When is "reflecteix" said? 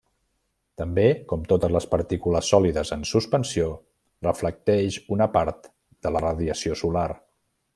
4.29-4.99